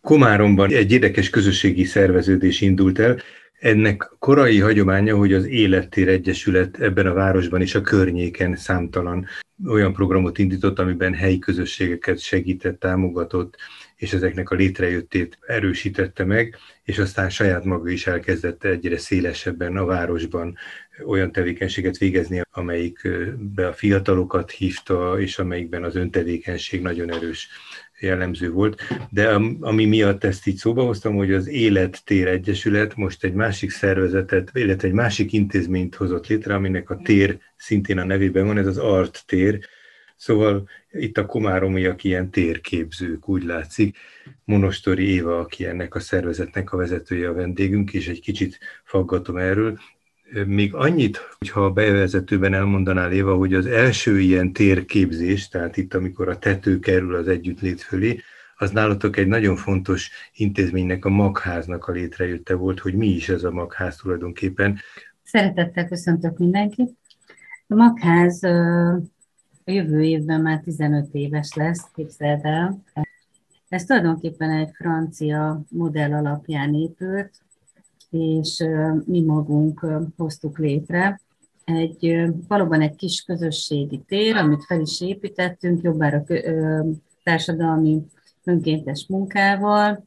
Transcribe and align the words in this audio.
Komáromban 0.00 0.72
egy 0.72 0.92
érdekes 0.92 1.30
közösségi 1.30 1.84
szerveződés 1.84 2.60
indult 2.60 2.98
el, 2.98 3.18
ennek 3.60 4.10
korai 4.18 4.58
hagyománya, 4.58 5.16
hogy 5.16 5.32
az 5.32 5.46
Élettér 5.46 6.08
Egyesület 6.08 6.80
ebben 6.80 7.06
a 7.06 7.12
városban 7.12 7.60
és 7.60 7.74
a 7.74 7.80
környéken 7.80 8.56
számtalan 8.56 9.26
olyan 9.66 9.92
programot 9.92 10.38
indított, 10.38 10.78
amiben 10.78 11.14
helyi 11.14 11.38
közösségeket 11.38 12.18
segített, 12.18 12.80
támogatott, 12.80 13.56
és 13.96 14.12
ezeknek 14.12 14.50
a 14.50 14.54
létrejöttét 14.54 15.38
erősítette 15.46 16.24
meg, 16.24 16.56
és 16.84 16.98
aztán 16.98 17.30
saját 17.30 17.64
maga 17.64 17.88
is 17.88 18.06
elkezdette 18.06 18.68
egyre 18.68 18.98
szélesebben 18.98 19.76
a 19.76 19.84
városban 19.84 20.56
olyan 21.06 21.32
tevékenységet 21.32 21.98
végezni, 21.98 22.42
amelyikbe 22.50 23.66
a 23.66 23.72
fiatalokat 23.72 24.50
hívta, 24.50 25.20
és 25.20 25.38
amelyikben 25.38 25.84
az 25.84 25.96
öntevékenység 25.96 26.82
nagyon 26.82 27.12
erős 27.12 27.48
jellemző 28.00 28.50
volt, 28.50 28.82
de 29.10 29.38
ami 29.60 29.84
miatt 29.84 30.24
ezt 30.24 30.46
így 30.46 30.56
szóba 30.56 30.84
hoztam, 30.84 31.16
hogy 31.16 31.32
az 31.32 31.48
Élettér 31.48 32.26
Egyesület 32.26 32.96
most 32.96 33.24
egy 33.24 33.34
másik 33.34 33.70
szervezetet, 33.70 34.50
illetve 34.54 34.88
egy 34.88 34.94
másik 34.94 35.32
intézményt 35.32 35.94
hozott 35.94 36.26
létre, 36.26 36.54
aminek 36.54 36.90
a 36.90 37.00
tér 37.04 37.38
szintén 37.56 37.98
a 37.98 38.04
nevében 38.04 38.46
van, 38.46 38.58
ez 38.58 38.66
az 38.66 38.78
Art 38.78 39.22
tér, 39.26 39.58
Szóval 40.20 40.68
itt 40.90 41.18
a 41.18 41.26
komáromiak 41.26 42.04
ilyen 42.04 42.30
térképzők, 42.30 43.28
úgy 43.28 43.42
látszik. 43.42 43.96
Monostori 44.44 45.08
Éva, 45.08 45.38
aki 45.38 45.66
ennek 45.66 45.94
a 45.94 46.00
szervezetnek 46.00 46.72
a 46.72 46.76
vezetője 46.76 47.28
a 47.28 47.32
vendégünk, 47.32 47.92
és 47.92 48.08
egy 48.08 48.20
kicsit 48.20 48.58
faggatom 48.84 49.36
erről. 49.36 49.78
Még 50.46 50.74
annyit, 50.74 51.16
hogyha 51.38 51.64
a 51.64 51.70
bevezetőben 51.70 52.54
elmondanál 52.54 53.12
Éva, 53.12 53.36
hogy 53.36 53.54
az 53.54 53.66
első 53.66 54.20
ilyen 54.20 54.52
térképzés, 54.52 55.48
tehát 55.48 55.76
itt, 55.76 55.94
amikor 55.94 56.28
a 56.28 56.38
tető 56.38 56.78
kerül 56.78 57.14
az 57.14 57.28
együttlét 57.28 57.80
fölé, 57.80 58.20
az 58.56 58.70
nálatok 58.70 59.16
egy 59.16 59.26
nagyon 59.26 59.56
fontos 59.56 60.10
intézménynek, 60.34 61.04
a 61.04 61.08
magháznak 61.08 61.86
a 61.86 61.92
létrejötte 61.92 62.54
volt, 62.54 62.80
hogy 62.80 62.94
mi 62.94 63.06
is 63.06 63.28
ez 63.28 63.44
a 63.44 63.50
magház 63.50 63.96
tulajdonképpen. 63.96 64.78
Szeretettel 65.22 65.88
köszöntök 65.88 66.38
mindenkit. 66.38 66.90
A 67.66 67.74
magház 67.74 68.42
a 69.64 69.70
jövő 69.70 70.02
évben 70.02 70.40
már 70.40 70.60
15 70.60 71.08
éves 71.12 71.54
lesz, 71.54 71.84
képzeld 71.94 72.44
el. 72.44 72.82
Ez 73.68 73.84
tulajdonképpen 73.84 74.50
egy 74.50 74.70
francia 74.72 75.62
modell 75.68 76.12
alapján 76.12 76.74
épült, 76.74 77.30
és 78.10 78.64
mi 79.04 79.20
magunk 79.20 79.86
hoztuk 80.16 80.58
létre. 80.58 81.20
Egy, 81.64 82.30
valóban 82.48 82.80
egy 82.80 82.96
kis 82.96 83.22
közösségi 83.22 84.02
tér, 84.06 84.36
amit 84.36 84.64
fel 84.64 84.80
is 84.80 85.00
építettünk, 85.00 85.82
jobbára 85.82 86.24
társadalmi 87.22 88.02
önkéntes 88.44 89.06
munkával. 89.08 90.04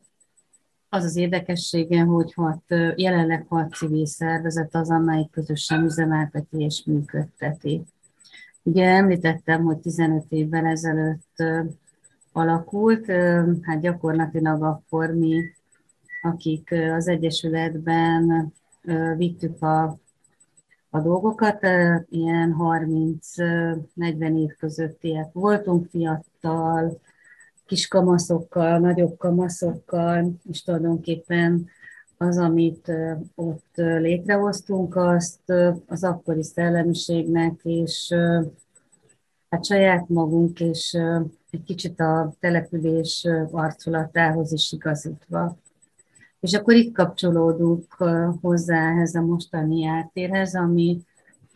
Az 0.89 1.03
az 1.03 1.15
érdekessége, 1.15 2.01
hogy 2.01 2.33
hat, 2.33 2.63
jelenleg 2.95 3.45
hat 3.49 3.73
civil 3.73 4.05
szervezet 4.05 4.75
az, 4.75 4.89
amelyik 4.89 5.29
közösen 5.31 5.83
üzemelteti 5.83 6.57
és 6.63 6.83
működteti. 6.85 7.83
Ugye 8.63 8.85
említettem, 8.85 9.63
hogy 9.63 9.77
15 9.77 10.25
évvel 10.29 10.65
ezelőtt 10.65 11.43
alakult, 12.31 13.05
hát 13.61 13.79
gyakorlatilag 13.81 14.63
akkor 14.63 15.09
mi, 15.09 15.41
akik 16.23 16.71
az 16.95 17.07
Egyesületben 17.07 18.53
vittük 19.17 19.61
a, 19.61 19.97
a 20.89 20.99
dolgokat, 20.99 21.63
ilyen 22.09 22.55
30-40 22.59 24.39
év 24.39 24.55
közöttiek 24.59 25.31
voltunk, 25.31 25.89
fiatal, 25.89 26.99
kis 27.65 27.87
kamaszokkal, 27.87 28.79
nagyobb 28.79 29.17
kamaszokkal, 29.17 30.33
és 30.49 30.63
tulajdonképpen 30.63 31.69
az, 32.17 32.37
amit 32.37 32.91
ott 33.35 33.71
létrehoztunk, 33.75 34.95
azt 34.95 35.53
az 35.87 36.03
akkori 36.03 36.43
szellemiségnek 36.43 37.59
és 37.63 38.13
hát 39.49 39.65
saját 39.65 40.09
magunk 40.09 40.59
és 40.59 40.97
egy 41.49 41.63
kicsit 41.63 41.99
a 41.99 42.33
település 42.39 43.27
arculatához 43.51 44.51
is 44.51 44.71
igazítva. 44.71 45.57
És 46.43 46.53
akkor 46.53 46.73
itt 46.73 46.93
kapcsolódunk 46.93 47.93
hozzá 48.41 48.91
ehhez 48.91 49.15
a 49.15 49.21
mostani 49.21 49.85
átérhez, 49.85 50.55
ami 50.55 51.01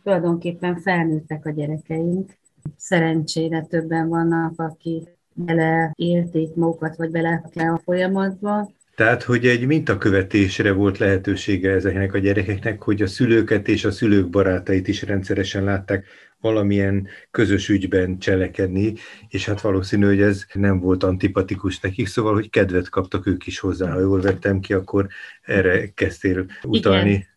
tulajdonképpen 0.02 0.76
felnőttek 0.76 1.46
a 1.46 1.50
gyerekeink. 1.50 2.36
Szerencsére 2.76 3.62
többen 3.62 4.08
vannak, 4.08 4.60
akik 4.60 5.16
beleélték 5.34 6.54
magukat, 6.54 6.96
vagy 6.96 7.10
bele 7.10 7.42
a 7.54 7.80
folyamatba, 7.84 8.70
tehát, 8.98 9.22
hogy 9.22 9.46
egy 9.46 9.66
mintakövetésre 9.66 10.72
volt 10.72 10.98
lehetősége 10.98 11.70
ezeknek 11.70 12.14
a 12.14 12.18
gyerekeknek, 12.18 12.82
hogy 12.82 13.02
a 13.02 13.06
szülőket 13.06 13.68
és 13.68 13.84
a 13.84 13.90
szülők 13.90 14.28
barátait 14.28 14.88
is 14.88 15.02
rendszeresen 15.02 15.64
látták 15.64 16.06
valamilyen 16.40 17.08
közös 17.30 17.68
ügyben 17.68 18.18
cselekedni, 18.18 18.94
és 19.28 19.46
hát 19.46 19.60
valószínű, 19.60 20.06
hogy 20.06 20.20
ez 20.20 20.46
nem 20.52 20.80
volt 20.80 21.02
antipatikus 21.02 21.80
nekik, 21.80 22.06
szóval, 22.06 22.34
hogy 22.34 22.50
kedvet 22.50 22.88
kaptak 22.88 23.26
ők 23.26 23.46
is 23.46 23.58
hozzá. 23.58 23.92
Ha 23.92 24.00
jól 24.00 24.20
vettem 24.20 24.60
ki, 24.60 24.72
akkor 24.72 25.06
erre 25.42 25.88
kezdtél 25.88 26.46
utalni. 26.62 27.10
Igen 27.10 27.36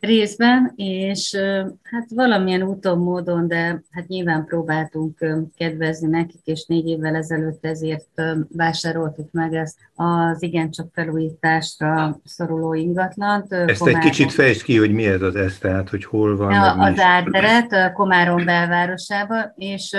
részben, 0.00 0.72
és 0.76 1.36
hát 1.82 2.08
valamilyen 2.14 2.62
úton, 2.62 2.98
módon, 2.98 3.48
de 3.48 3.82
hát 3.90 4.06
nyilván 4.06 4.44
próbáltunk 4.44 5.18
kedvezni 5.56 6.08
nekik, 6.08 6.40
és 6.44 6.64
négy 6.66 6.88
évvel 6.88 7.14
ezelőtt 7.14 7.64
ezért 7.64 8.22
vásároltuk 8.56 9.28
meg 9.32 9.54
ezt 9.54 9.76
az 9.94 10.42
igencsak 10.42 10.88
felújításra 10.92 12.20
szoruló 12.24 12.74
ingatlant. 12.74 13.52
Ezt 13.52 13.78
Komárom. 13.78 14.00
egy 14.00 14.06
kicsit 14.06 14.32
fejtsd 14.32 14.62
ki, 14.62 14.78
hogy 14.78 14.92
mi 14.92 15.06
ez 15.06 15.22
az 15.22 15.36
ez, 15.36 15.58
tehát 15.58 15.88
hogy 15.88 16.04
hol 16.04 16.36
van. 16.36 16.52
A, 16.52 16.78
az 16.78 16.98
árteret 16.98 17.92
Komárom 17.92 18.44
belvárosában, 18.44 19.52
és 19.56 19.96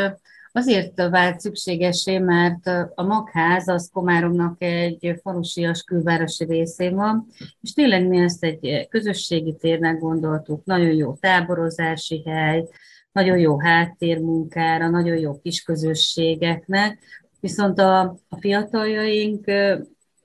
Azért 0.54 1.10
vált 1.10 1.40
szükségesé, 1.40 2.18
mert 2.18 2.68
a 2.96 3.04
magház 3.04 3.68
az 3.68 3.90
Komáromnak 3.94 4.56
egy 4.64 5.20
falusias 5.22 5.84
külvárosi 5.84 6.46
részén 6.46 6.96
van, 6.96 7.28
és 7.62 7.74
tényleg 7.74 8.08
mi 8.08 8.18
ezt 8.18 8.44
egy 8.44 8.88
közösségi 8.90 9.56
térnek 9.60 10.00
gondoltuk, 10.00 10.66
nagyon 10.66 10.94
jó 10.94 11.14
táborozási 11.14 12.24
hely, 12.26 12.68
nagyon 13.12 13.38
jó 13.38 13.60
háttérmunkára, 13.60 14.90
nagyon 14.90 15.18
jó 15.18 15.40
kis 15.40 15.64
közösségeknek, 15.64 17.00
viszont 17.40 17.80
a, 17.80 18.00
a 18.30 18.38
fiataljaink 18.40 19.46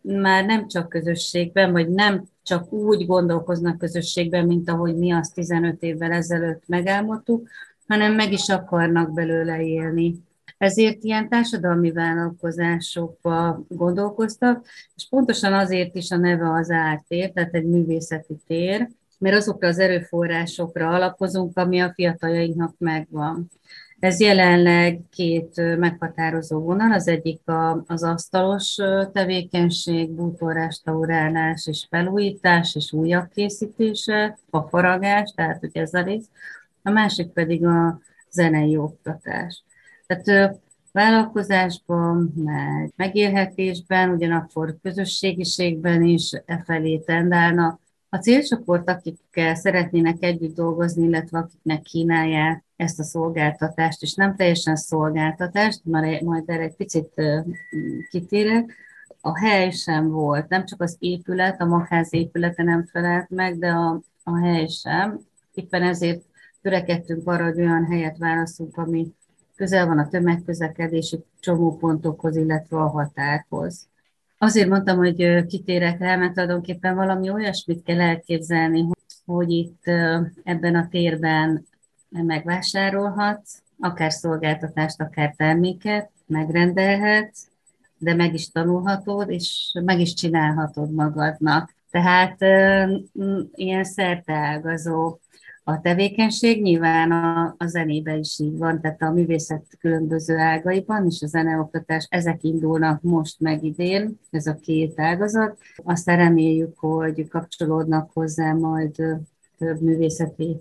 már 0.02 0.44
nem 0.44 0.68
csak 0.68 0.88
közösségben, 0.88 1.72
vagy 1.72 1.88
nem 1.88 2.24
csak 2.42 2.72
úgy 2.72 3.06
gondolkoznak 3.06 3.78
közösségben, 3.78 4.46
mint 4.46 4.70
ahogy 4.70 4.96
mi 4.96 5.12
azt 5.12 5.34
15 5.34 5.82
évvel 5.82 6.12
ezelőtt 6.12 6.62
megálmodtuk, 6.66 7.48
hanem 7.86 8.14
meg 8.14 8.32
is 8.32 8.48
akarnak 8.48 9.12
belőle 9.12 9.62
élni. 9.62 10.14
Ezért 10.58 11.02
ilyen 11.02 11.28
társadalmi 11.28 11.92
vállalkozásokba 11.92 13.62
gondolkoztak, 13.68 14.66
és 14.96 15.06
pontosan 15.10 15.52
azért 15.52 15.94
is 15.94 16.10
a 16.10 16.16
neve 16.16 16.52
az 16.52 16.70
ártér, 16.70 17.30
tehát 17.30 17.54
egy 17.54 17.66
művészeti 17.66 18.36
tér, 18.46 18.88
mert 19.18 19.36
azokra 19.36 19.68
az 19.68 19.78
erőforrásokra 19.78 20.88
alapozunk, 20.88 21.58
ami 21.58 21.80
a 21.80 21.92
fiataljainknak 21.94 22.74
megvan. 22.78 23.50
Ez 23.98 24.20
jelenleg 24.20 25.00
két 25.10 25.76
meghatározó 25.78 26.60
vonal, 26.60 26.92
az 26.92 27.08
egyik 27.08 27.48
a, 27.48 27.84
az 27.86 28.02
asztalos 28.02 28.74
tevékenység, 29.12 30.10
bútorrestaurálás 30.10 31.66
és 31.66 31.86
felújítás 31.90 32.74
és 32.74 32.92
újak 32.92 33.30
készítése, 33.30 34.38
a 34.50 34.60
faragás, 34.60 35.32
tehát 35.34 35.60
hogy 35.60 35.70
ez 35.72 35.94
a 35.94 36.02
rész 36.02 36.28
a 36.86 36.90
másik 36.90 37.28
pedig 37.28 37.66
a 37.66 38.00
zenei 38.30 38.76
oktatás. 38.76 39.64
Tehát 40.06 40.58
vállalkozásban, 40.92 42.32
meg 42.36 42.92
megélhetésben, 42.96 44.10
ugyanakkor 44.10 44.76
közösségiségben 44.82 46.02
is 46.02 46.32
e 46.44 46.62
felé 46.64 46.98
tendálnak. 46.98 47.80
A 48.08 48.16
célcsoport, 48.16 48.88
akikkel 48.90 49.54
szeretnének 49.54 50.16
együtt 50.20 50.54
dolgozni, 50.54 51.06
illetve 51.06 51.38
akiknek 51.38 51.82
kínálják 51.82 52.64
ezt 52.76 52.98
a 52.98 53.04
szolgáltatást, 53.04 54.02
és 54.02 54.14
nem 54.14 54.36
teljesen 54.36 54.76
szolgáltatást, 54.76 55.80
majd 55.84 56.42
erre 56.46 56.62
egy 56.62 56.76
picit 56.76 57.12
kitérek, 58.10 58.74
a 59.20 59.38
hely 59.38 59.70
sem 59.70 60.10
volt, 60.10 60.48
nem 60.48 60.64
csak 60.64 60.82
az 60.82 60.96
épület, 60.98 61.60
a 61.60 61.64
magház 61.64 62.12
épülete 62.12 62.62
nem 62.62 62.86
felelt 62.86 63.30
meg, 63.30 63.58
de 63.58 63.68
a, 63.68 64.00
a 64.24 64.38
hely 64.38 64.66
sem. 64.66 65.20
Éppen 65.54 65.82
ezért 65.82 66.22
törekedtünk 66.66 67.28
arra, 67.28 67.44
hogy 67.44 67.60
olyan 67.60 67.86
helyet 67.86 68.18
válaszunk, 68.18 68.76
ami 68.76 69.06
közel 69.56 69.86
van 69.86 69.98
a 69.98 70.08
tömegközlekedési 70.08 71.24
csomópontokhoz, 71.40 72.36
illetve 72.36 72.76
a 72.76 72.88
határhoz. 72.88 73.88
Azért 74.38 74.68
mondtam, 74.68 74.96
hogy 74.96 75.44
kitérek 75.46 75.98
rá, 75.98 76.16
mert 76.16 76.32
tulajdonképpen 76.32 76.94
valami 76.94 77.30
olyasmit 77.30 77.82
kell 77.82 78.00
elképzelni, 78.00 78.88
hogy 79.24 79.50
itt 79.50 79.82
ebben 80.42 80.74
a 80.74 80.88
térben 80.88 81.66
megvásárolhatsz, 82.08 83.62
akár 83.78 84.12
szolgáltatást, 84.12 85.00
akár 85.00 85.34
terméket, 85.36 86.10
megrendelhetsz, 86.26 87.46
de 87.98 88.14
meg 88.14 88.34
is 88.34 88.50
tanulhatod, 88.50 89.30
és 89.30 89.78
meg 89.84 90.00
is 90.00 90.14
csinálhatod 90.14 90.92
magadnak. 90.92 91.74
Tehát 91.90 92.40
ilyen 93.54 93.84
szerteágazó 93.84 95.18
a 95.68 95.80
tevékenység, 95.80 96.62
nyilván 96.62 97.10
a, 97.10 97.54
a 97.58 97.66
zenébe 97.66 98.16
is 98.16 98.38
így 98.38 98.58
van, 98.58 98.80
tehát 98.80 99.02
a 99.02 99.10
művészet 99.10 99.64
különböző 99.80 100.36
ágaiban, 100.36 101.06
és 101.06 101.22
a 101.22 101.26
zeneoktatás, 101.26 102.06
ezek 102.10 102.42
indulnak 102.42 103.02
most 103.02 103.40
meg 103.40 103.64
idén, 103.64 104.20
ez 104.30 104.46
a 104.46 104.58
két 104.62 105.00
ágazat. 105.00 105.58
Aztán 105.76 106.16
reméljük, 106.16 106.78
hogy 106.78 107.28
kapcsolódnak 107.28 108.10
hozzá 108.12 108.52
majd 108.52 108.94
több 109.58 109.80
művészeti 109.80 110.56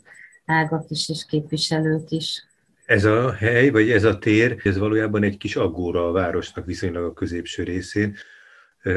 ágak 0.45 0.89
is, 0.89 1.09
és 1.09 1.25
képviselők 1.25 2.09
is. 2.09 2.43
Ez 2.85 3.03
a 3.03 3.31
hely, 3.31 3.69
vagy 3.69 3.89
ez 3.89 4.03
a 4.03 4.17
tér, 4.17 4.57
ez 4.63 4.77
valójában 4.77 5.23
egy 5.23 5.37
kis 5.37 5.55
aggóra 5.55 6.07
a 6.07 6.11
városnak 6.11 6.65
viszonylag 6.65 7.03
a 7.03 7.13
középső 7.13 7.63
részén. 7.63 8.15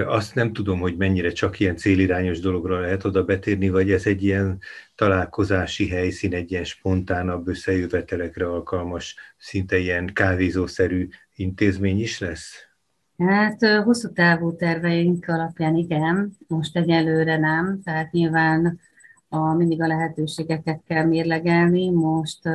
Azt 0.06 0.35
nem 0.35 0.52
tudom, 0.52 0.81
hogy 0.81 0.96
mennyire 0.96 1.31
csak 1.31 1.61
ilyen 1.61 1.76
célirányos 1.76 2.40
dologra 2.40 2.81
lehet 2.81 3.05
oda 3.05 3.25
betérni, 3.25 3.69
vagy 3.69 3.90
ez 3.90 4.06
egy 4.06 4.23
ilyen 4.23 4.58
találkozási 4.94 5.88
helyszín, 5.88 6.35
egy 6.35 6.50
ilyen 6.50 6.64
spontánabb 6.64 7.49
összejövetelekre 7.49 8.46
alkalmas, 8.46 9.17
szinte 9.37 9.79
ilyen 9.79 10.06
kávézószerű 10.06 11.08
intézmény 11.35 12.00
is 12.00 12.19
lesz? 12.19 12.69
Hát 13.19 13.67
hosszú 13.85 14.12
távú 14.12 14.56
terveink 14.56 15.29
alapján 15.29 15.76
igen, 15.76 16.37
most 16.46 16.76
egyelőre 16.76 17.38
nem, 17.38 17.81
tehát 17.84 18.12
nyilván 18.12 18.81
a, 19.29 19.52
mindig 19.52 19.82
a 19.82 19.87
lehetőségeket 19.87 20.81
kell 20.87 21.05
mérlegelni. 21.05 21.91
Most 21.91 22.46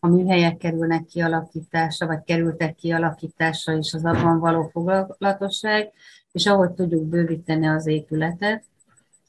a 0.00 0.08
műhelyek 0.08 0.56
kerülnek 0.56 1.04
kialakításra, 1.04 2.06
vagy 2.06 2.22
kerültek 2.24 2.74
kialakításra, 2.74 3.76
és 3.76 3.94
az 3.94 4.04
abban 4.04 4.38
való 4.38 4.68
foglalatosság, 4.72 5.92
és 6.34 6.46
ahogy 6.46 6.70
tudjuk 6.70 7.04
bővíteni 7.04 7.66
az 7.66 7.86
épületet, 7.86 8.64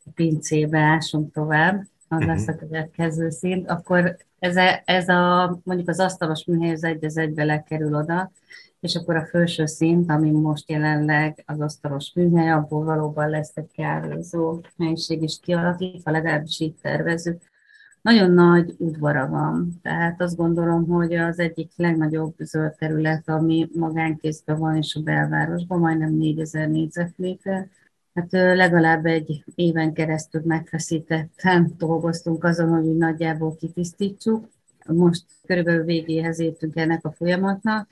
a 0.06 0.10
pincébe 0.16 0.80
ásunk 0.80 1.34
tovább, 1.34 1.80
az 2.07 2.18
uh-huh. 2.18 2.28
lesz 2.28 2.48
a 2.48 2.56
következő 2.56 3.30
szint, 3.30 3.69
akkor 3.69 4.18
ez 4.40 4.56
a, 4.56 4.81
ez 4.86 5.10
a 5.10 5.60
mondjuk 5.63 5.90
az 5.90 6.00
asztalos 6.00 6.46
műhely 6.46 6.72
az 6.72 6.84
egy 6.84 7.06
az 7.06 7.18
egybe 7.18 7.44
lekerül 7.44 7.96
oda, 7.96 8.31
és 8.80 8.96
akkor 8.96 9.16
a 9.16 9.25
felső 9.25 9.66
szint, 9.66 10.10
ami 10.10 10.31
most 10.31 10.69
jelenleg 10.69 11.44
az 11.46 11.62
asztalos 11.62 12.12
műhely, 12.16 12.52
abból 12.52 12.84
valóban 12.84 13.30
lesz 13.30 13.51
egy 13.56 13.72
kávézó 13.75 14.62
helység 14.78 15.22
is 15.22 15.40
kialakítva, 15.42 16.12
legalábbis 16.12 16.60
így 16.60 16.75
tervezünk. 16.81 17.42
Nagyon 18.06 18.31
nagy 18.31 18.75
udvara 18.78 19.28
van, 19.28 19.80
tehát 19.81 20.22
azt 20.22 20.36
gondolom, 20.36 20.88
hogy 20.88 21.13
az 21.13 21.40
egyik 21.40 21.72
legnagyobb 21.75 22.34
zöld 22.38 22.75
terület, 22.75 23.30
ami 23.30 23.69
magánkézben 23.74 24.57
van, 24.57 24.75
és 24.75 24.96
a 24.96 25.02
belvárosban, 25.02 25.80
majdnem 25.80 26.13
4000 26.13 26.69
négyzetméter. 26.69 27.68
Hát 28.13 28.31
legalább 28.31 29.06
egy 29.06 29.44
éven 29.56 29.94
keresztül 29.94 30.42
megfeszítetten 30.46 31.72
dolgoztunk 31.78 32.44
azon, 32.44 32.69
hogy 32.69 32.98
nagyjából 32.98 33.56
kitisztítsuk. 33.56 34.50
Most 34.88 35.25
körülbelül 35.46 35.84
végéhez 35.84 36.40
értünk 36.40 36.75
ennek 36.75 37.06
a 37.06 37.12
folyamatnak, 37.12 37.88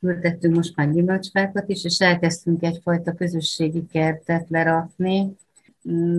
ültettünk 0.00 0.54
most 0.54 0.76
már 0.76 0.92
gyümölcsfákat 0.92 1.68
is, 1.68 1.84
és 1.84 2.00
elkezdtünk 2.00 2.62
egyfajta 2.62 3.14
közösségi 3.14 3.86
kertet 3.86 4.48
lerakni. 4.48 5.36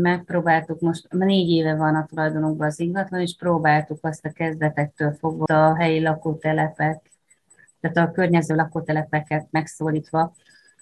Megpróbáltuk 0.02 0.80
most, 0.80 1.08
négy 1.10 1.50
éve 1.50 1.76
van 1.76 1.96
a 1.96 2.06
tulajdonunkban 2.06 2.68
az 2.68 2.80
ingatlan, 2.80 3.22
és 3.22 3.36
próbáltuk 3.40 3.98
azt 4.02 4.26
a 4.26 4.32
kezdetektől 4.32 5.12
fogva 5.20 5.70
a 5.70 5.76
helyi 5.76 6.02
lakótelepek, 6.02 7.12
tehát 7.80 8.10
a 8.10 8.12
környező 8.12 8.56
lakótelepeket 8.56 9.48
megszólítva 9.52 10.34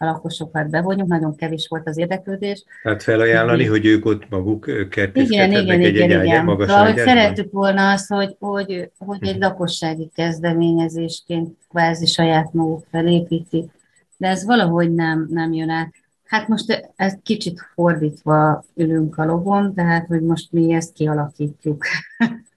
a 0.02 0.06
lakosokat 0.06 0.70
bevonjuk, 0.70 1.08
nagyon 1.08 1.36
kevés 1.36 1.68
volt 1.68 1.88
az 1.88 1.98
érdeklődés. 1.98 2.64
Tehát 2.84 3.04
felajánlani, 3.04 3.66
hogy 3.66 3.86
ők 3.86 4.06
ott 4.06 4.30
maguk 4.30 4.66
kertészkedhetnek 4.90 5.62
igen, 5.62 5.80
igen, 5.82 5.82
egy, 5.82 5.96
igen, 5.96 6.26
igen. 6.26 6.46
magas 6.46 6.68
Valahogy 6.68 6.98
szerettük 6.98 7.52
volna 7.52 7.92
azt, 7.92 8.08
hogy, 8.08 8.36
hogy, 8.40 8.92
hogy 8.98 9.28
egy 9.28 9.40
lakossági 9.40 10.12
kezdeményezésként 10.16 11.58
kvázi 11.70 12.06
saját 12.06 12.54
maguk 12.54 12.86
felépíti, 12.92 13.72
de 14.18 14.28
ez 14.28 14.46
valahogy 14.46 14.94
nem, 14.94 15.28
nem 15.30 15.54
jön 15.54 15.70
át. 15.70 15.94
Hát 16.30 16.48
most 16.48 16.92
ez 16.96 17.14
kicsit 17.24 17.60
fordítva 17.74 18.64
ülünk 18.76 19.18
a 19.18 19.26
lovon, 19.26 19.74
tehát 19.74 20.08
hogy 20.08 20.22
most 20.22 20.52
mi 20.52 20.74
ezt 20.74 20.94
kialakítjuk. 20.94 21.86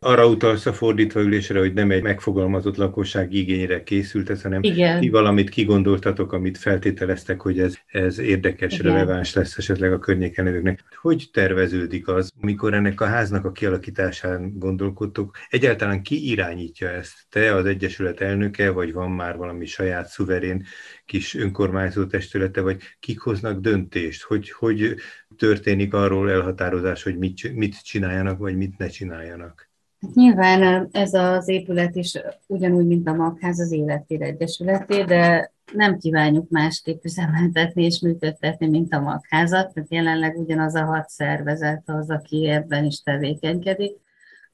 Arra 0.05 0.27
utalsz 0.27 0.67
a 0.67 0.73
fordítva 0.73 1.21
ülésre, 1.21 1.59
hogy 1.59 1.73
nem 1.73 1.91
egy 1.91 2.03
megfogalmazott 2.03 2.77
lakosság 2.77 3.33
igényre 3.33 3.83
készült 3.83 4.31
ez, 4.31 4.43
hanem 4.43 4.63
Igen. 4.63 5.01
ti 5.01 5.09
valamit 5.09 5.51
kigondoltatok, 5.51 6.33
amit 6.33 6.59
feltételeztek, 6.59 7.41
hogy 7.41 7.61
ez, 7.61 7.79
ez 7.87 8.19
érdekes, 8.19 8.79
Igen. 8.79 8.93
releváns 8.93 9.35
lesz 9.35 9.59
esetleg 9.59 9.93
a 9.93 9.99
környéken 9.99 10.45
levőknek. 10.45 10.85
Hogy 11.01 11.29
terveződik 11.33 12.09
az, 12.09 12.31
amikor 12.41 12.75
ennek 12.75 13.01
a 13.01 13.07
háznak 13.07 13.45
a 13.45 13.53
kialakításán 13.53 14.53
gondolkodtok? 14.59 15.37
Egyáltalán 15.49 16.03
ki 16.03 16.31
irányítja 16.31 16.89
ezt? 16.89 17.15
Te 17.29 17.55
az 17.55 17.67
Egyesület 17.67 18.21
elnöke, 18.21 18.71
vagy 18.71 18.93
van 18.93 19.11
már 19.11 19.37
valami 19.37 19.67
saját 19.67 20.09
szuverén 20.09 20.65
kis 21.05 21.35
önkormányzó 21.35 22.07
testülete, 22.07 22.61
vagy 22.61 22.83
kik 23.01 23.21
hoznak 23.21 23.61
döntést? 23.61 24.23
Hogy, 24.23 24.51
hogy 24.51 24.95
történik 25.43 25.95
arról 25.95 26.31
elhatározás, 26.31 27.03
hogy 27.03 27.19
mit, 27.19 27.55
mit 27.55 27.83
csináljanak, 27.85 28.39
vagy 28.39 28.57
mit 28.57 28.79
ne 28.79 28.87
csináljanak? 28.87 29.71
Nyilván 30.15 30.89
ez 30.93 31.15
az 31.15 31.49
épület 31.49 31.97
is 31.97 32.19
ugyanúgy, 32.47 32.87
mint 32.87 33.09
a 33.09 33.15
Magház 33.15 33.61
az 33.61 33.73
Életér 33.73 34.23
Egyesületé, 34.23 35.03
de 35.03 35.53
nem 35.73 35.99
kívánjuk 35.99 36.51
másképp 36.51 37.05
üzemeltetni 37.05 37.85
és 37.85 38.01
működtetni, 38.01 38.69
mint 38.69 38.95
a 38.95 39.01
Magházat, 39.01 39.73
tehát 39.73 39.93
jelenleg 39.93 40.39
ugyanaz 40.39 40.75
a 40.75 40.85
hat 40.85 41.09
szervezet 41.09 41.83
az, 41.87 42.11
aki 42.11 42.49
ebben 42.49 42.85
is 42.85 43.03
tevékenykedik. 43.03 43.97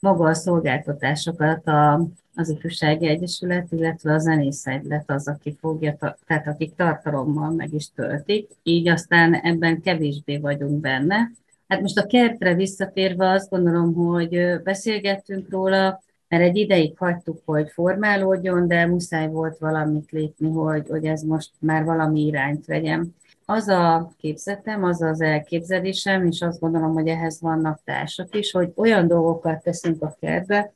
Maga 0.01 0.29
a 0.29 0.35
szolgáltatásokat 0.35 1.67
a, 1.67 2.07
az 2.35 2.49
Ifjúsági 2.49 3.07
Egyesület, 3.07 3.73
illetve 3.73 4.13
a 4.13 4.19
Zenészegylet 4.19 5.11
az, 5.11 5.29
aki 5.29 5.57
fogja, 5.61 5.97
tehát 6.27 6.47
akik 6.47 6.75
tartalommal 6.75 7.51
meg 7.51 7.75
is 7.75 7.91
töltik, 7.95 8.51
így 8.63 8.89
aztán 8.89 9.35
ebben 9.35 9.81
kevésbé 9.81 10.39
vagyunk 10.39 10.81
benne, 10.81 11.31
Hát 11.69 11.81
most 11.81 11.99
a 11.99 12.07
kertre 12.07 12.55
visszatérve 12.55 13.31
azt 13.31 13.51
gondolom, 13.51 13.95
hogy 13.95 14.63
beszélgettünk 14.63 15.51
róla, 15.51 16.03
mert 16.29 16.43
egy 16.43 16.57
ideig 16.57 16.99
hagytuk, 16.99 17.43
hogy 17.45 17.71
formálódjon, 17.71 18.69
de 18.69 18.87
muszáj 18.87 19.29
volt 19.29 19.59
valamit 19.59 20.11
lépni, 20.11 20.51
hogy, 20.51 20.87
hogy 20.89 21.05
ez 21.05 21.23
most 21.23 21.51
már 21.59 21.85
valami 21.85 22.21
irányt 22.21 22.67
vegyem. 22.67 23.15
Az 23.51 23.69
a 23.69 24.13
képzetem, 24.17 24.85
az 24.85 25.03
az 25.03 25.21
elképzelésem, 25.21 26.27
és 26.27 26.41
azt 26.41 26.61
gondolom, 26.61 26.93
hogy 26.93 27.09
ehhez 27.09 27.41
vannak 27.41 27.81
társak 27.85 28.35
is, 28.35 28.51
hogy 28.51 28.73
olyan 28.77 29.07
dolgokat 29.07 29.63
teszünk 29.63 30.03
a 30.03 30.17
kertbe, 30.21 30.73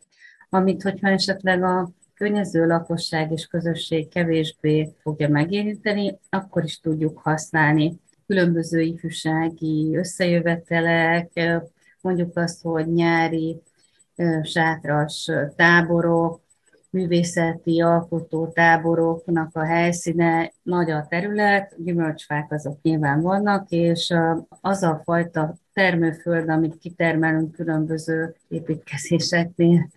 amit, 0.49 0.83
hogyha 0.83 1.09
esetleg 1.09 1.62
a 1.62 1.91
környező 2.14 2.67
lakosság 2.67 3.33
és 3.33 3.47
közösség 3.47 4.09
kevésbé 4.09 4.95
fogja 5.02 5.29
megérinteni, 5.29 6.19
akkor 6.31 6.64
is 6.64 6.81
tudjuk 6.81 7.19
használni. 7.19 8.00
Különböző 8.26 8.81
ifjúsági 8.81 9.97
összejövetelek, 9.97 11.31
mondjuk 12.00 12.37
azt, 12.37 12.62
hogy 12.62 12.93
nyári 12.93 13.62
sátras 14.43 15.31
táborok, 15.57 16.41
művészeti 16.93 17.81
alkotó 17.81 18.47
táboroknak 18.47 19.51
a 19.53 19.65
helyszíne 19.65 20.53
nagy 20.63 20.91
a 20.91 21.07
terület, 21.09 21.75
gyümölcsfák 21.85 22.53
azok 22.53 22.83
nyilván 22.83 23.21
vannak, 23.21 23.71
és 23.71 24.15
az 24.61 24.83
a 24.83 25.01
fajta 25.05 25.55
termőföld, 25.73 26.49
amit 26.49 26.79
kitermelünk 26.79 27.53
különböző 27.53 28.35
építkezéseknél, 28.49 29.89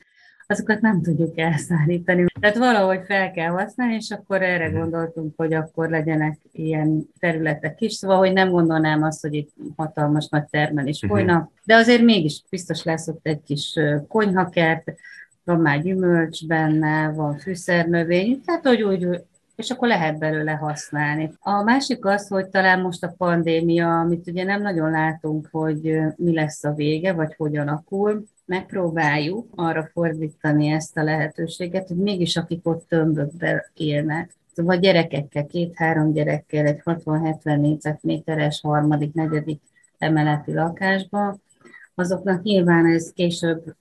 azokat 0.48 0.82
nem 0.82 1.02
tudjuk 1.02 1.38
elszállítani. 1.38 2.26
Tehát 2.40 2.58
valahogy 2.58 3.02
fel 3.06 3.32
kell 3.32 3.52
használni, 3.52 3.96
és 3.96 4.12
akkor 4.12 4.42
erre 4.42 4.70
gondoltunk, 4.70 5.34
hogy 5.38 5.54
akkor 5.54 5.90
legyenek 5.90 6.38
ilyen 6.52 7.10
területek 7.20 7.82
is, 7.82 7.94
szóval, 7.94 8.18
hogy 8.18 8.34
nem 8.34 8.50
gondolnám 8.50 9.04
azt, 9.04 9.22
hogy 9.22 9.34
itt 9.34 9.54
hatalmas 9.76 10.28
nagy 10.28 10.46
termelés 10.46 11.02
mhm. 11.02 11.12
folyna, 11.12 11.52
de 11.64 11.76
azért 11.76 12.02
mégis 12.02 12.44
biztos 12.50 12.84
lesz 12.84 13.08
ott 13.08 13.28
egy 13.28 13.42
kis 13.44 13.80
konyhakert, 14.08 14.94
van 15.46 15.60
már 15.60 15.82
gyümölcs 15.82 16.48
benne, 16.48 17.12
van 17.12 17.38
fűszernövény, 17.38 18.42
tehát 18.46 18.68
hogy 18.68 18.82
úgy, 18.82 19.08
és 19.56 19.72
akkor 19.72 19.88
lehet 19.88 20.20
belőle 20.20 20.52
használni. 20.52 21.32
A 21.40 21.64
másik 21.64 22.06
az, 22.06 22.28
hogy 22.28 22.48
talán 22.48 22.82
most 22.82 23.04
a 23.04 23.14
pandémia, 23.18 24.00
amit 24.00 24.28
ugye 24.28 24.44
nem 24.44 24.62
nagyon 24.62 24.92
látunk, 24.92 25.48
hogy 25.52 26.00
mi 26.16 26.34
lesz 26.34 26.64
a 26.64 26.74
vége, 26.74 27.14
vagy 27.14 27.34
hogyan 27.38 27.68
alakul, 27.68 28.26
megpróbáljuk 28.46 29.48
arra 29.56 29.90
fordítani 29.94 30.68
ezt 30.68 30.98
a 30.98 31.04
lehetőséget, 31.04 31.88
hogy 31.88 31.98
mégis 31.98 32.36
akik 32.36 32.68
ott 32.68 32.88
tömbökben 32.88 33.64
élnek, 33.74 34.36
vagy 34.56 34.80
gyerekekkel, 34.80 35.46
két-három 35.46 36.14
gyerekkel 36.14 36.66
egy 36.66 36.82
60-70 36.86 37.62
négyzetméteres 37.62 38.62
harmadik, 38.62 39.14
negyedik 39.14 39.62
emeleti 39.98 40.54
lakásban, 40.54 41.42
azoknak 41.96 42.44
nyilván 42.44 42.86
ez 42.86 43.12
később, 43.14 43.76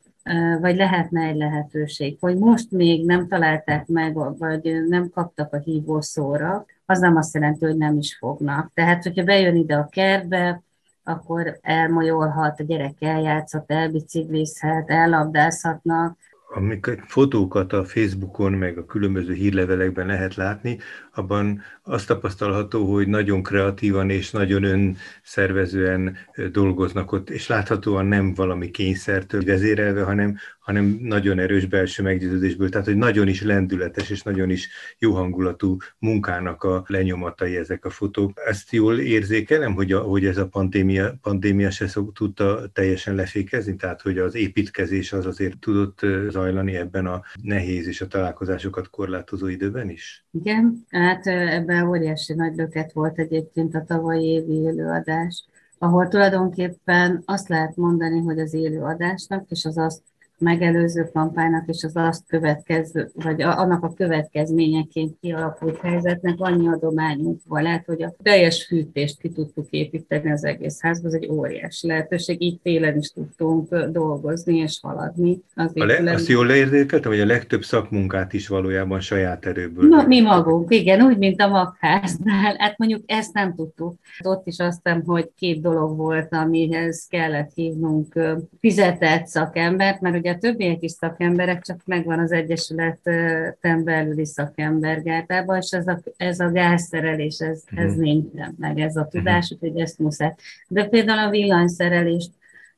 vagy 0.61 0.77
lehetne 0.77 1.23
egy 1.23 1.37
lehetőség, 1.37 2.17
hogy 2.21 2.37
most 2.37 2.71
még 2.71 3.07
nem 3.07 3.29
találták 3.29 3.87
meg, 3.87 4.39
vagy 4.39 4.85
nem 4.89 5.11
kaptak 5.11 5.53
a 5.53 5.59
hívószóra, 5.59 6.65
az 6.87 6.99
nem 6.99 7.17
azt 7.17 7.35
jelenti, 7.35 7.65
hogy 7.65 7.77
nem 7.77 7.97
is 7.97 8.17
fognak. 8.17 8.71
Tehát, 8.75 9.03
hogyha 9.03 9.25
bejön 9.25 9.57
ide 9.57 9.77
a 9.77 9.87
kertbe, 9.87 10.63
akkor 11.05 11.59
elmolyolhat, 11.61 12.61
a 12.61 12.65
gyerek 12.65 12.97
eljátszhat, 13.01 13.71
elbiciklizhet, 13.71 14.91
ellabdázhatnak, 14.91 16.17
amikor 16.55 17.03
fotókat 17.07 17.73
a 17.73 17.85
Facebookon, 17.85 18.53
meg 18.53 18.79
a 18.79 18.85
különböző 18.85 19.33
hírlevelekben 19.33 20.07
lehet 20.07 20.35
látni, 20.35 20.79
abban 21.15 21.63
azt 21.87 22.07
tapasztalható, 22.07 22.93
hogy 22.93 23.09
nagyon 23.09 23.43
kreatívan 23.43 24.11
és 24.11 24.31
nagyon 24.31 24.65
önszervezően 24.65 26.17
dolgoznak 26.53 27.13
ott, 27.13 27.31
és 27.31 27.47
láthatóan 27.47 28.07
nem 28.07 28.35
valami 28.35 28.71
kényszertől 28.71 29.45
vezérelve, 29.45 30.03
hanem, 30.03 30.37
hanem 30.59 30.99
nagyon 31.01 31.39
erős 31.39 31.67
belső 31.67 32.03
meggyőződésből, 32.03 32.69
tehát 32.69 32.87
hogy 32.87 32.97
nagyon 32.97 33.29
is 33.29 33.43
lendületes 33.43 34.11
és 34.11 34.23
nagyon 34.23 34.51
is 34.51 34.69
jó 34.99 35.13
hangulatú 35.13 35.77
munkának 35.99 36.63
a 36.63 36.85
lenyomatai 36.87 37.57
ezek 37.57 37.85
a 37.85 37.91
fotók. 37.91 38.33
Ezt 38.47 38.73
jól 38.73 38.99
érzékelem, 38.99 39.75
hogy, 39.75 39.93
a, 39.93 40.01
hogy 40.01 40.25
ez 40.27 40.37
a 40.37 40.49
pandémia, 40.49 41.15
pandémia 41.23 41.71
se 41.71 41.87
szok, 41.87 42.13
tudta 42.13 42.71
teljesen 42.73 43.15
lefékezni, 43.15 43.77
tehát 43.77 44.03
hogy 44.03 44.19
az 44.19 44.35
építkezés 44.35 45.13
az 45.13 45.27
azért 45.27 45.59
tudott 45.59 46.01
zajlani 46.29 46.77
ebben 46.77 47.07
a 47.07 47.23
nehéz 47.43 47.87
és 47.87 48.01
a 48.01 48.07
találkozásokat 48.07 48.91
korlátozó 48.91 49.47
időben 49.47 49.91
is? 49.91 50.25
Igen, 50.31 50.85
hát 50.91 51.27
ebben 51.27 51.74
óriási 51.83 52.35
nagy 52.35 52.57
löket 52.57 52.93
volt 52.93 53.19
egyébként 53.19 53.75
a 53.75 53.85
tavalyi 53.85 54.27
évi 54.27 54.67
előadás, 54.67 55.45
ahol 55.79 56.09
tulajdonképpen 56.09 57.23
azt 57.25 57.49
lehet 57.49 57.77
mondani, 57.77 58.21
hogy 58.21 58.39
az 58.39 58.55
élőadásnak 58.55 59.51
és 59.51 59.65
az 59.65 59.79
azt 59.79 60.03
megelőző 60.45 61.09
kampánynak 61.13 61.65
és 61.67 61.83
az 61.83 61.97
azt 61.97 62.27
következő, 62.27 63.11
vagy 63.15 63.43
annak 63.43 63.85
a 63.85 63.93
következményeként 63.93 65.17
kialakult 65.21 65.81
helyzetnek 65.81 66.35
annyi 66.39 66.69
adományunk. 66.69 67.41
Lehet, 67.49 67.85
hogy 67.87 68.03
a 68.03 68.15
teljes 68.23 68.67
fűtést 68.67 69.21
ki 69.21 69.29
tudtuk 69.29 69.67
építeni 69.71 70.31
az 70.31 70.45
egész 70.45 70.81
házba, 70.81 71.09
ez 71.09 71.15
egy 71.15 71.29
óriási 71.31 71.87
lehetőség. 71.87 72.43
Így 72.43 72.61
télen 72.63 72.99
is 72.99 73.09
tudtunk 73.11 73.75
dolgozni 73.75 74.57
és 74.57 74.79
haladni. 74.83 75.39
Az 75.55 75.71
a 75.75 75.85
le, 75.85 76.13
azt 76.13 76.29
jól 76.29 76.47
leérzékeltem, 76.47 77.11
hogy 77.11 77.21
a 77.21 77.27
legtöbb 77.27 77.63
szakmunkát 77.63 78.33
is 78.33 78.49
valójában 78.49 79.01
saját 79.01 79.47
erőből. 79.47 79.89
Na, 79.89 80.07
mi 80.07 80.21
magunk, 80.21 80.75
igen, 80.75 81.03
úgy, 81.03 81.19
mint 81.19 81.41
a 81.41 81.49
magháznál. 81.49 82.57
Hát 82.59 82.79
mondjuk 82.79 83.03
ezt 83.07 83.33
nem 83.33 83.55
tudtuk. 83.55 83.95
Ott 84.23 84.47
is 84.47 84.59
azt 84.59 84.81
hiszem, 84.83 85.03
hogy 85.05 85.31
két 85.37 85.61
dolog 85.61 85.97
volt, 85.97 86.35
amihez 86.35 87.07
kellett 87.11 87.51
hívnunk 87.55 88.19
fizetett 88.61 89.27
szakembert, 89.27 90.01
mert 90.01 90.17
ugye 90.17 90.34
a 90.35 90.39
többiek 90.39 90.83
is 90.83 90.91
szakemberek, 90.91 91.63
csak 91.63 91.81
megvan 91.85 92.19
az 92.19 92.33
Egyesületen 92.33 93.85
belüli 93.85 94.27
szakembergártában, 94.27 95.57
és 95.57 95.71
ez 95.71 95.87
a, 95.87 96.01
ez 96.17 96.41
a 96.41 96.51
gázszerelés, 96.51 97.39
ez, 97.39 97.63
ez 97.75 97.95
nincsen 97.95 98.55
meg, 98.59 98.79
ez 98.79 98.97
a 98.97 99.09
tudás, 99.11 99.51
uh-huh. 99.51 99.63
úgyhogy 99.63 99.81
ezt 99.81 99.99
muszáj. 99.99 100.35
De 100.69 100.85
például 100.85 101.27
a 101.27 101.31
villanyszerelést 101.31 102.31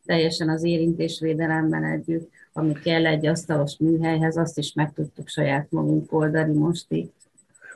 teljesen 0.04 0.48
az 0.48 0.64
érintésvédelemben 0.64 1.84
együtt, 1.84 2.30
ami 2.52 2.72
kell 2.72 3.06
egy 3.06 3.26
asztalos 3.26 3.76
műhelyhez, 3.78 4.36
azt 4.36 4.58
is 4.58 4.72
meg 4.72 4.92
tudtuk 4.92 5.28
saját 5.28 5.66
magunk 5.70 6.12
oldani 6.12 6.58
mostig. 6.58 7.08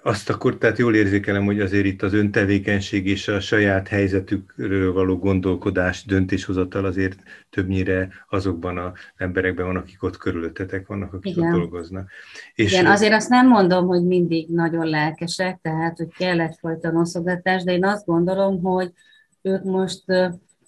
Azt 0.02 0.30
akkor 0.30 0.58
tehát 0.58 0.78
jól 0.78 0.94
érzékelem, 0.94 1.44
hogy 1.44 1.60
azért 1.60 1.84
itt 1.84 2.02
az 2.02 2.12
öntevékenység 2.12 3.06
és 3.06 3.28
a 3.28 3.40
saját 3.40 3.88
helyzetükről 3.88 4.92
való 4.92 5.18
gondolkodás, 5.18 6.04
döntéshozatal 6.04 6.84
azért 6.84 7.18
többnyire 7.50 8.08
azokban 8.28 8.78
az 8.78 8.92
emberekben 9.16 9.66
van, 9.66 9.76
akik 9.76 10.02
ott 10.02 10.16
körülöttetek 10.16 10.86
vannak, 10.86 11.12
akik 11.12 11.36
Igen. 11.36 11.52
ott 11.52 11.58
dolgoznak. 11.58 12.10
És 12.54 12.72
Igen, 12.72 12.86
azért 12.86 13.12
azt 13.12 13.28
nem 13.28 13.48
mondom, 13.48 13.86
hogy 13.86 14.04
mindig 14.04 14.48
nagyon 14.48 14.86
lelkesek, 14.86 15.58
tehát 15.62 15.96
hogy 15.96 16.12
kell 16.18 16.40
egyfajta 16.40 16.90
noszogatás, 16.90 17.62
de 17.62 17.72
én 17.72 17.84
azt 17.84 18.06
gondolom, 18.06 18.62
hogy 18.62 18.92
ők 19.42 19.64
most 19.64 20.04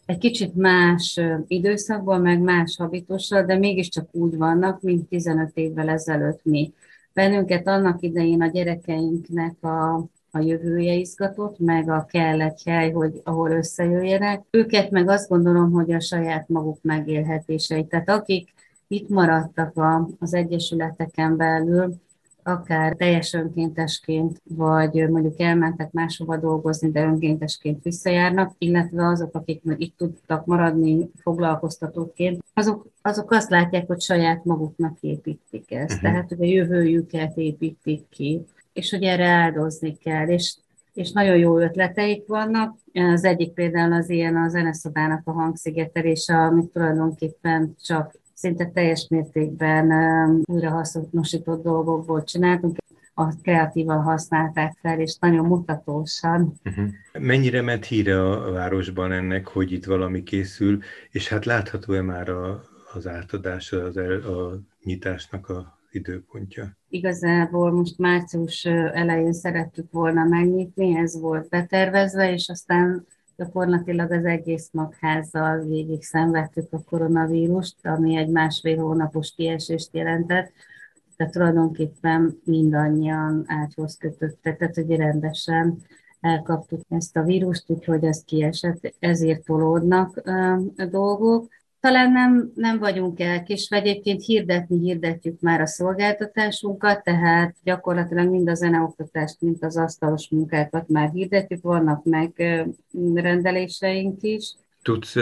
egy 0.06 0.18
kicsit 0.18 0.54
más 0.54 1.20
időszakban, 1.46 2.20
meg 2.20 2.40
más 2.40 2.76
habitussal, 2.78 3.44
de 3.44 3.58
mégiscsak 3.58 4.08
úgy 4.10 4.36
vannak, 4.36 4.80
mint 4.80 5.08
15 5.08 5.50
évvel 5.54 5.88
ezelőtt 5.88 6.40
mi. 6.42 6.72
Bennünket 7.14 7.66
annak 7.66 8.02
idején 8.02 8.42
a 8.42 8.46
gyerekeinknek 8.46 9.64
a, 9.64 9.94
a 10.30 10.38
jövője 10.38 10.94
izgatott, 10.94 11.58
meg 11.58 11.88
a 11.88 12.04
kell 12.04 12.38
hely, 12.64 12.90
hogy 12.90 13.20
ahol 13.24 13.50
összejöjjenek. 13.50 14.42
Őket 14.50 14.90
meg 14.90 15.08
azt 15.08 15.28
gondolom, 15.28 15.70
hogy 15.70 15.92
a 15.92 16.00
saját 16.00 16.48
maguk 16.48 16.78
megélhetései. 16.82 17.86
Tehát 17.86 18.08
akik 18.08 18.52
itt 18.88 19.08
maradtak 19.08 19.76
a, 19.76 20.08
az 20.18 20.34
egyesületeken 20.34 21.36
belül, 21.36 21.94
akár 22.42 22.94
teljes 22.94 23.32
önkéntesként, 23.32 24.42
vagy 24.44 25.08
mondjuk 25.08 25.40
elmentek 25.40 25.92
máshova 25.92 26.36
dolgozni, 26.36 26.90
de 26.90 27.04
önkéntesként 27.04 27.82
visszajárnak, 27.82 28.54
illetve 28.58 29.06
azok, 29.06 29.34
akik 29.34 29.62
meg 29.62 29.80
itt 29.80 29.96
tudtak 29.96 30.46
maradni 30.46 31.10
foglalkoztatóként, 31.16 32.44
azok, 32.54 32.86
azok 33.02 33.30
azt 33.30 33.50
látják, 33.50 33.86
hogy 33.86 34.00
saját 34.00 34.44
maguknak 34.44 35.00
építik 35.00 35.72
ezt, 35.72 35.94
uh-huh. 35.94 36.10
tehát 36.10 36.28
hogy 36.28 36.42
a 36.42 36.52
jövőjüket 36.52 37.36
építik 37.36 38.08
ki, 38.08 38.44
és 38.72 38.90
hogy 38.90 39.02
erre 39.02 39.26
áldozni 39.26 39.96
kell, 39.96 40.28
és 40.28 40.56
és 40.92 41.12
nagyon 41.12 41.36
jó 41.36 41.58
ötleteik 41.58 42.26
vannak. 42.26 42.76
Az 42.92 43.24
egyik 43.24 43.52
például 43.52 43.92
az 43.92 44.10
ilyen 44.10 44.36
a 44.36 44.48
zeneszobának 44.48 45.20
a 45.24 45.32
hangszigetelése, 45.32 46.36
amit 46.36 46.72
tulajdonképpen 46.72 47.76
csak 47.82 48.14
szinte 48.42 48.66
teljes 48.66 49.06
mértékben 49.08 49.90
újrahasznosított 50.44 51.62
dolgokból 51.62 52.24
csináltunk, 52.24 52.76
a 53.14 53.34
kreatívan 53.42 54.02
használták 54.02 54.76
fel, 54.80 55.00
és 55.00 55.16
nagyon 55.20 55.46
mutatósan. 55.46 56.52
Uh-huh. 56.64 56.88
Mennyire 57.18 57.62
ment 57.62 57.84
híre 57.84 58.30
a 58.30 58.50
városban 58.50 59.12
ennek, 59.12 59.48
hogy 59.48 59.72
itt 59.72 59.84
valami 59.84 60.22
készül, 60.22 60.78
és 61.10 61.28
hát 61.28 61.44
látható-e 61.44 62.02
már 62.02 62.28
a, 62.28 62.62
az 62.94 63.06
átadás, 63.06 63.72
az, 63.72 63.96
a 63.96 64.60
nyitásnak 64.84 65.48
a 65.48 65.78
időpontja? 65.90 66.76
Igazából 66.88 67.72
most 67.72 67.98
március 67.98 68.64
elején 68.92 69.32
szerettük 69.32 69.90
volna 69.90 70.24
megnyitni, 70.24 70.96
ez 70.96 71.20
volt 71.20 71.48
betervezve, 71.48 72.32
és 72.32 72.48
aztán 72.48 73.06
gyakorlatilag 73.36 74.10
az 74.10 74.24
egész 74.24 74.68
magházzal 74.72 75.58
végig 75.58 76.02
szenvedtük 76.02 76.72
a 76.72 76.82
koronavírust, 76.82 77.86
ami 77.86 78.16
egy 78.16 78.28
másfél 78.28 78.78
hónapos 78.78 79.32
kiesést 79.36 79.88
jelentett, 79.92 80.52
tehát 81.16 81.32
tulajdonképpen 81.32 82.40
mindannyian 82.44 83.44
ágyhoz 83.46 83.96
kötöttek, 83.96 84.58
tehát 84.58 84.74
hogy 84.74 84.96
rendesen 84.96 85.78
elkaptuk 86.20 86.80
ezt 86.88 87.16
a 87.16 87.22
vírust, 87.22 87.70
úgyhogy 87.70 88.04
ez 88.04 88.24
kiesett, 88.24 88.94
ezért 88.98 89.44
tolódnak 89.44 90.16
a 90.76 90.84
dolgok 90.90 91.48
talán 91.82 92.12
nem, 92.12 92.52
nem 92.54 92.78
vagyunk 92.78 93.20
elkésve. 93.20 93.76
Egyébként 93.76 94.24
hirdetni 94.24 94.78
hirdetjük 94.78 95.40
már 95.40 95.60
a 95.60 95.66
szolgáltatásunkat, 95.66 97.02
tehát 97.02 97.54
gyakorlatilag 97.62 98.30
mind 98.30 98.48
a 98.48 98.54
zeneoktatást, 98.54 99.40
mind 99.40 99.56
az 99.60 99.76
asztalos 99.76 100.28
munkákat 100.28 100.88
már 100.88 101.10
hirdetjük, 101.10 101.62
vannak 101.62 102.04
meg 102.04 102.32
rendeléseink 103.14 104.22
is. 104.22 104.54
Tudsz 104.82 105.14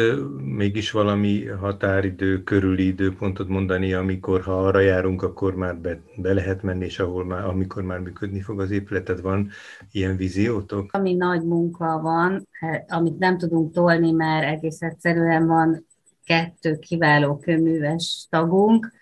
mégis 0.45 0.91
valami 0.91 1.45
határidő, 1.47 2.43
körüli 2.43 2.87
időpontot 2.87 3.49
mondani, 3.49 3.93
amikor 3.93 4.41
ha 4.41 4.53
arra 4.53 4.81
járunk, 4.81 5.23
akkor 5.23 5.55
már 5.55 5.77
be, 5.77 6.01
be 6.17 6.33
lehet 6.33 6.63
menni, 6.63 6.85
és 6.85 6.99
ahol 6.99 7.25
már, 7.25 7.45
amikor 7.45 7.83
már 7.83 7.99
működni 7.99 8.41
fog 8.41 8.61
az 8.61 8.71
épületed, 8.71 9.21
van 9.21 9.51
ilyen 9.93 10.17
víziótok? 10.17 10.93
Ami 10.93 11.15
nagy 11.15 11.43
munka 11.43 12.01
van, 12.03 12.49
hát, 12.51 12.85
amit 12.93 13.19
nem 13.19 13.39
tudunk 13.39 13.73
tolni, 13.73 14.11
mert 14.11 14.57
egész 14.57 14.83
egyszerűen 14.83 15.47
van 15.47 15.89
kettő 16.25 16.79
kiváló 16.79 17.37
köműves 17.37 18.27
tagunk, 18.31 18.93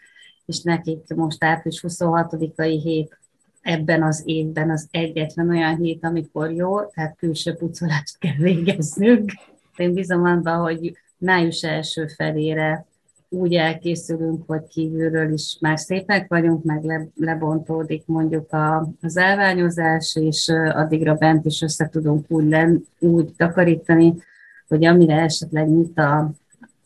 és 0.46 0.62
nekik 0.62 1.14
most 1.14 1.44
április 1.44 1.84
26-ai 1.88 2.80
hét 2.82 3.18
ebben 3.62 4.02
az 4.02 4.22
évben 4.24 4.70
az 4.70 4.88
egyetlen 4.90 5.48
olyan 5.48 5.76
hét, 5.76 6.04
amikor 6.04 6.52
jó, 6.52 6.84
tehát 6.84 7.16
külső 7.16 7.54
pucolást 7.54 8.18
kell 8.18 8.36
végeznünk. 8.38 9.32
Én 9.76 9.94
bízom 9.94 10.24
abban, 10.24 10.60
hogy 10.60 10.96
május 11.18 11.62
első 11.62 12.06
felére 12.06 12.86
úgy 13.28 13.54
elkészülünk, 13.54 14.42
hogy 14.46 14.66
kívülről 14.68 15.32
is 15.32 15.56
már 15.60 15.78
szépek 15.78 16.28
vagyunk, 16.28 16.64
meg 16.64 16.84
le, 16.84 17.06
lebontódik 17.14 18.02
mondjuk 18.06 18.52
a, 18.52 18.88
az 19.02 19.16
elványozás, 19.16 20.16
és 20.20 20.48
addigra 20.72 21.14
bent 21.14 21.44
is 21.44 21.62
össze 21.62 21.88
tudunk 21.88 22.24
úgy, 22.28 22.48
len, 22.48 22.84
úgy 22.98 23.32
takarítani, 23.36 24.14
hogy 24.68 24.84
amire 24.84 25.20
esetleg 25.20 25.68
nyit 25.68 25.98
a, 25.98 26.30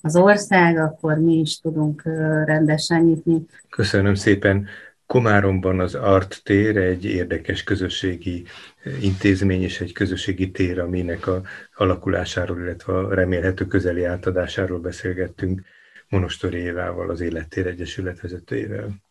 az 0.03 0.17
ország, 0.17 0.79
akkor 0.79 1.19
mi 1.19 1.35
is 1.35 1.61
tudunk 1.61 2.03
rendesen 2.45 3.03
nyitni. 3.03 3.47
Köszönöm 3.71 4.15
szépen. 4.15 4.67
Komáromban 5.07 5.81
az 5.81 5.95
Art 5.95 6.41
tér 6.45 6.77
egy 6.77 7.05
érdekes 7.05 7.63
közösségi 7.63 8.45
intézmény 9.01 9.63
és 9.63 9.81
egy 9.81 9.93
közösségi 9.93 10.51
tér, 10.51 10.81
aminek 10.81 11.27
a 11.27 11.43
alakulásáról, 11.75 12.61
illetve 12.61 12.93
a 12.93 13.15
remélhető 13.15 13.67
közeli 13.67 14.05
átadásáról 14.05 14.79
beszélgettünk 14.79 15.63
Monostori 16.09 16.59
Évával, 16.59 17.11
az 17.11 17.21
Élettér 17.21 17.67
Egyesület 17.67 18.21
vezetőjével. 18.21 19.03